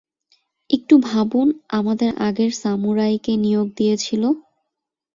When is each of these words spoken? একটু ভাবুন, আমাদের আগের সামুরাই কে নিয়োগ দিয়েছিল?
একটু 0.69 0.95
ভাবুন, 1.07 1.47
আমাদের 1.69 2.11
আগের 2.27 2.51
সামুরাই 2.61 3.15
কে 3.25 3.33
নিয়োগ 3.37 3.67
দিয়েছিল? 3.77 4.23